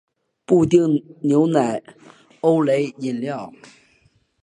[0.45, 0.79] 布丁
[1.21, 1.83] 牛奶
[2.41, 3.53] 欧蕾饮料